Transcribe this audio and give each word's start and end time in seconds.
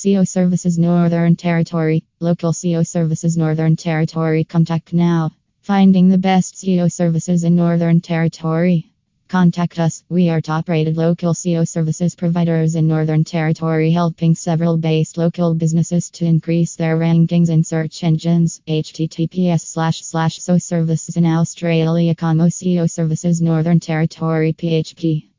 SEO 0.00 0.26
Services 0.26 0.78
Northern 0.78 1.36
Territory. 1.36 2.02
Local 2.20 2.54
SEO 2.54 2.86
Services 2.86 3.36
Northern 3.36 3.76
Territory. 3.76 4.44
Contact 4.44 4.94
now. 4.94 5.30
Finding 5.60 6.08
the 6.08 6.16
best 6.16 6.54
SEO 6.54 6.90
services 6.90 7.44
in 7.44 7.54
Northern 7.54 8.00
Territory. 8.00 8.90
Contact 9.28 9.78
us. 9.78 10.02
We 10.08 10.30
are 10.30 10.40
top 10.40 10.70
rated 10.70 10.96
local 10.96 11.34
SEO 11.34 11.68
services 11.68 12.14
providers 12.14 12.76
in 12.76 12.88
Northern 12.88 13.24
Territory, 13.24 13.90
helping 13.90 14.34
several 14.34 14.78
based 14.78 15.18
local 15.18 15.54
businesses 15.54 16.08
to 16.12 16.24
increase 16.24 16.76
their 16.76 16.96
rankings 16.96 17.50
in 17.50 17.62
search 17.62 18.02
engines. 18.02 18.62
https 18.66 19.60
slash 19.60 20.02
slash 20.02 20.38
so 20.38 20.56
services 20.56 21.18
in 21.18 21.26
Australia, 21.26 22.14
Como 22.14 22.46
SEO 22.46 22.90
Services 22.90 23.42
Northern 23.42 23.80
Territory, 23.80 24.54
PHP. 24.54 25.29